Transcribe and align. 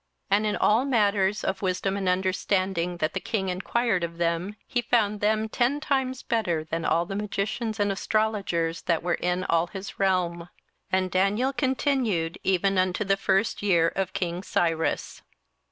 27:001:020 0.31 0.37
And 0.39 0.45
in 0.47 0.55
all 0.55 0.83
matters 0.83 1.43
of 1.43 1.61
wisdom 1.61 1.95
and 1.95 2.09
understanding, 2.09 2.97
that 2.97 3.13
the 3.13 3.19
king 3.19 3.49
enquired 3.49 4.03
of 4.03 4.17
them, 4.17 4.55
he 4.65 4.81
found 4.81 5.19
them 5.21 5.47
ten 5.47 5.79
times 5.79 6.23
better 6.23 6.63
than 6.63 6.83
all 6.85 7.05
the 7.05 7.15
magicians 7.15 7.79
and 7.79 7.91
astrologers 7.91 8.81
that 8.81 9.03
were 9.03 9.13
in 9.13 9.43
all 9.43 9.67
his 9.67 9.99
realm. 9.99 10.49
27:001:021 10.91 10.93
And 11.03 11.11
Daniel 11.11 11.53
continued 11.53 12.39
even 12.43 12.79
unto 12.79 13.03
the 13.03 13.15
first 13.15 13.61
year 13.61 13.89
of 13.95 14.13
king 14.13 14.41
Cyrus. 14.41 15.21